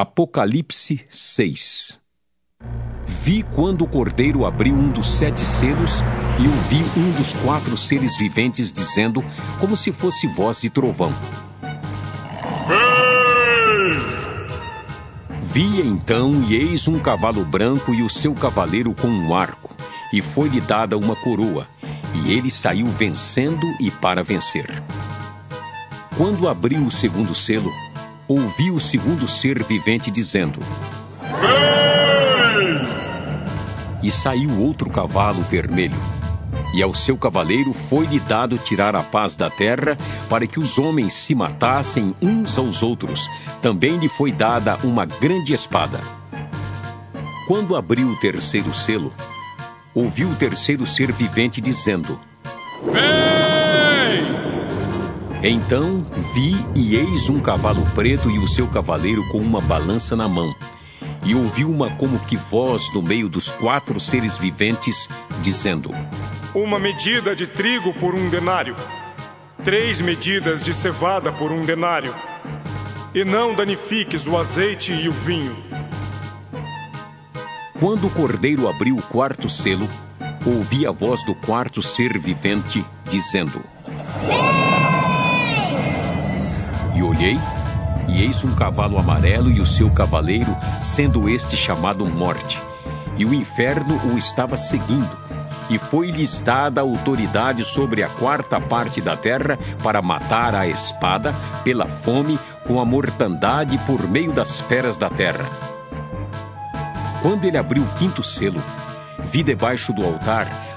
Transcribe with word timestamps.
Apocalipse 0.00 1.04
6 1.10 1.98
Vi 3.04 3.42
quando 3.42 3.82
o 3.82 3.88
cordeiro 3.88 4.46
abriu 4.46 4.72
um 4.72 4.92
dos 4.92 5.08
sete 5.08 5.40
selos 5.40 6.04
e 6.38 6.46
ouvi 6.46 6.84
um 6.96 7.10
dos 7.16 7.32
quatro 7.32 7.76
seres 7.76 8.16
viventes 8.16 8.70
dizendo, 8.70 9.24
como 9.58 9.76
se 9.76 9.90
fosse 9.90 10.28
voz 10.28 10.60
de 10.60 10.70
trovão: 10.70 11.12
Vi 15.42 15.80
então, 15.80 16.44
e 16.48 16.54
eis 16.54 16.86
um 16.86 17.00
cavalo 17.00 17.44
branco 17.44 17.92
e 17.92 18.00
o 18.00 18.08
seu 18.08 18.32
cavaleiro 18.34 18.94
com 18.94 19.08
um 19.08 19.34
arco, 19.34 19.74
e 20.12 20.22
foi-lhe 20.22 20.60
dada 20.60 20.96
uma 20.96 21.16
coroa, 21.16 21.66
e 22.14 22.32
ele 22.32 22.52
saiu 22.52 22.86
vencendo 22.86 23.66
e 23.80 23.90
para 23.90 24.22
vencer. 24.22 24.80
Quando 26.16 26.48
abriu 26.48 26.84
o 26.84 26.90
segundo 26.90 27.34
selo, 27.34 27.72
ouvi 28.28 28.70
o 28.70 28.78
segundo 28.78 29.26
ser 29.26 29.64
vivente 29.64 30.10
dizendo: 30.10 30.60
Vem! 31.40 32.88
E 34.02 34.10
saiu 34.10 34.60
outro 34.60 34.90
cavalo 34.90 35.42
vermelho. 35.42 35.96
E 36.74 36.82
ao 36.82 36.94
seu 36.94 37.16
cavaleiro 37.16 37.72
foi-lhe 37.72 38.20
dado 38.20 38.58
tirar 38.58 38.94
a 38.94 39.02
paz 39.02 39.34
da 39.34 39.48
terra, 39.48 39.96
para 40.28 40.46
que 40.46 40.60
os 40.60 40.78
homens 40.78 41.14
se 41.14 41.34
matassem 41.34 42.14
uns 42.20 42.58
aos 42.58 42.82
outros. 42.82 43.26
Também 43.62 43.96
lhe 43.96 44.08
foi 44.08 44.30
dada 44.30 44.78
uma 44.84 45.06
grande 45.06 45.54
espada. 45.54 45.98
Quando 47.46 47.74
abriu 47.74 48.08
o 48.08 48.16
terceiro 48.20 48.74
selo, 48.74 49.10
ouviu 49.94 50.28
o 50.28 50.36
terceiro 50.36 50.86
ser 50.86 51.10
vivente 51.10 51.58
dizendo: 51.60 52.20
Vem! 52.92 53.37
Então 55.42 56.04
vi 56.34 56.56
e 56.74 56.96
eis 56.96 57.28
um 57.28 57.38
cavalo 57.40 57.82
preto 57.94 58.28
e 58.28 58.40
o 58.40 58.48
seu 58.48 58.66
cavaleiro 58.66 59.26
com 59.28 59.38
uma 59.38 59.60
balança 59.60 60.16
na 60.16 60.26
mão. 60.26 60.52
E 61.24 61.34
ouvi 61.34 61.64
uma 61.64 61.90
como 61.90 62.18
que 62.18 62.36
voz 62.36 62.92
no 62.92 63.00
meio 63.00 63.28
dos 63.28 63.50
quatro 63.52 64.00
seres 64.00 64.36
viventes, 64.36 65.08
dizendo: 65.40 65.94
Uma 66.52 66.78
medida 66.78 67.36
de 67.36 67.46
trigo 67.46 67.92
por 67.94 68.16
um 68.16 68.28
denário, 68.28 68.74
três 69.62 70.00
medidas 70.00 70.60
de 70.60 70.74
cevada 70.74 71.30
por 71.30 71.52
um 71.52 71.64
denário, 71.64 72.12
e 73.14 73.24
não 73.24 73.54
danifiques 73.54 74.26
o 74.26 74.36
azeite 74.36 74.92
e 74.92 75.08
o 75.08 75.12
vinho. 75.12 75.56
Quando 77.78 78.08
o 78.08 78.10
cordeiro 78.10 78.68
abriu 78.68 78.96
o 78.96 79.02
quarto 79.02 79.48
selo, 79.48 79.88
ouvi 80.44 80.84
a 80.84 80.90
voz 80.90 81.24
do 81.24 81.34
quarto 81.34 81.80
ser 81.80 82.18
vivente, 82.18 82.84
dizendo: 83.08 83.62
E 84.54 84.57
olhei, 87.18 87.36
e 88.08 88.22
eis 88.22 88.44
um 88.44 88.54
cavalo 88.54 88.96
amarelo 88.96 89.50
e 89.50 89.60
o 89.60 89.66
seu 89.66 89.90
cavaleiro, 89.90 90.56
sendo 90.80 91.28
este 91.28 91.56
chamado 91.56 92.06
Morte. 92.06 92.60
E 93.16 93.24
o 93.24 93.34
inferno 93.34 94.00
o 94.12 94.16
estava 94.16 94.56
seguindo. 94.56 95.10
E 95.68 95.76
foi-lhes 95.76 96.40
dada 96.40 96.80
autoridade 96.80 97.64
sobre 97.64 98.04
a 98.04 98.08
quarta 98.08 98.60
parte 98.60 99.00
da 99.00 99.16
terra 99.16 99.58
para 99.82 100.00
matar 100.00 100.54
a 100.54 100.66
espada, 100.66 101.34
pela 101.64 101.86
fome, 101.86 102.38
com 102.66 102.80
a 102.80 102.84
mortandade 102.84 103.76
por 103.78 104.08
meio 104.08 104.32
das 104.32 104.60
feras 104.60 104.96
da 104.96 105.10
terra. 105.10 105.44
Quando 107.20 107.44
ele 107.44 107.58
abriu 107.58 107.82
o 107.82 107.94
quinto 107.98 108.22
selo, 108.22 108.62
vi 109.24 109.42
debaixo 109.42 109.92
do 109.92 110.04
altar 110.04 110.67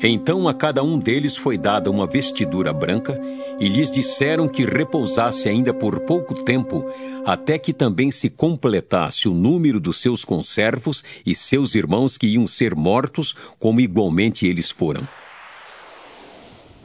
Então 0.00 0.46
a 0.46 0.54
cada 0.54 0.82
um 0.82 0.96
deles 0.96 1.36
foi 1.36 1.58
dada 1.58 1.90
uma 1.90 2.06
vestidura 2.06 2.72
branca, 2.72 3.20
e 3.58 3.68
lhes 3.68 3.90
disseram 3.90 4.48
que 4.48 4.64
repousasse 4.64 5.48
ainda 5.48 5.74
por 5.74 5.98
pouco 6.00 6.34
tempo, 6.34 6.86
até 7.26 7.58
que 7.58 7.72
também 7.72 8.12
se 8.12 8.30
completasse 8.30 9.28
o 9.28 9.34
número 9.34 9.80
dos 9.80 10.00
seus 10.00 10.24
conservos 10.24 11.02
e 11.26 11.34
seus 11.34 11.74
irmãos 11.74 12.16
que 12.16 12.28
iam 12.28 12.46
ser 12.46 12.76
mortos, 12.76 13.34
como 13.58 13.80
igualmente 13.80 14.46
eles 14.46 14.70
foram. 14.70 15.06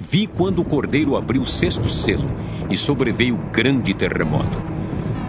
Vi 0.00 0.26
quando 0.26 0.58
o 0.58 0.64
cordeiro 0.64 1.16
abriu 1.16 1.42
o 1.42 1.46
sexto 1.46 1.88
selo, 1.88 2.28
e 2.68 2.76
sobreveio 2.76 3.36
grande 3.52 3.94
terremoto. 3.94 4.60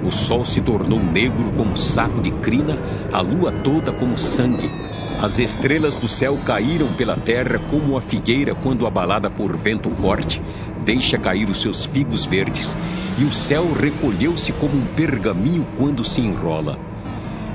O 0.03 0.11
sol 0.11 0.43
se 0.43 0.61
tornou 0.61 0.99
negro 0.99 1.53
como 1.55 1.77
saco 1.77 2.19
de 2.21 2.31
crina, 2.31 2.75
a 3.13 3.21
lua 3.21 3.51
toda 3.51 3.91
como 3.93 4.17
sangue 4.17 4.86
as 5.21 5.39
estrelas 5.39 5.97
do 5.97 6.07
céu 6.07 6.37
caíram 6.45 6.93
pela 6.93 7.15
terra 7.15 7.59
como 7.71 7.97
a 7.97 8.01
figueira 8.01 8.53
quando 8.53 8.85
abalada 8.85 9.29
por 9.29 9.55
vento 9.57 9.89
forte 9.89 10.41
deixa 10.87 11.17
cair 11.17 11.49
os 11.49 11.61
seus 11.61 11.85
figos 11.85 12.25
verdes, 12.25 12.77
e 13.19 13.25
o 13.25 13.33
céu 13.33 13.73
recolheu-se 13.73 14.53
como 14.53 14.77
um 14.77 14.85
pergaminho 14.95 15.67
quando 15.77 16.01
se 16.05 16.21
enrola. 16.21 16.79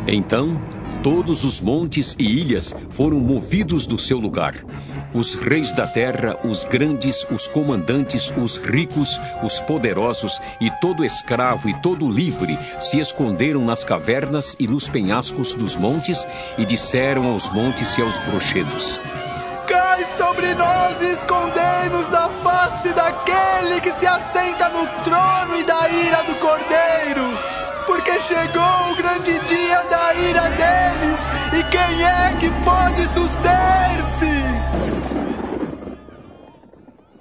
Então, 0.06 0.60
todos 1.02 1.44
os 1.44 1.60
montes 1.60 2.14
e 2.18 2.24
ilhas 2.24 2.74
foram 2.90 3.18
movidos 3.18 3.86
do 3.86 3.98
seu 3.98 4.18
lugar 4.18 4.64
os 5.14 5.34
reis 5.34 5.72
da 5.72 5.86
terra, 5.86 6.38
os 6.44 6.64
grandes, 6.64 7.26
os 7.30 7.46
comandantes, 7.46 8.32
os 8.36 8.56
ricos, 8.56 9.20
os 9.42 9.60
poderosos 9.60 10.40
e 10.60 10.70
todo 10.80 11.04
escravo 11.04 11.68
e 11.68 11.74
todo 11.80 12.10
livre 12.10 12.58
se 12.80 12.98
esconderam 12.98 13.64
nas 13.64 13.84
cavernas 13.84 14.56
e 14.58 14.66
nos 14.66 14.88
penhascos 14.88 15.54
dos 15.54 15.76
montes 15.76 16.26
e 16.56 16.64
disseram 16.64 17.26
aos 17.26 17.50
montes 17.50 17.96
e 17.98 18.02
aos 18.02 18.18
rochedos: 18.18 19.00
Cai 19.66 20.04
sobre 20.16 20.54
nós 20.54 21.00
e 21.02 21.12
escondei-nos 21.12 22.08
da 22.08 22.28
face 22.28 22.88
daquele 22.90 23.80
que 23.80 23.92
se 23.92 24.06
assenta 24.06 24.68
no 24.70 24.86
trono 25.04 25.58
e 25.58 25.64
da 25.64 25.88
ira 25.90 26.22
do 26.24 26.34
cordeiro. 26.36 27.52
Porque 27.86 28.18
chegou 28.20 28.92
o 28.92 28.96
grande 28.96 29.38
dia 29.46 29.82
da 29.90 30.14
ira 30.14 30.48
deles, 30.50 30.71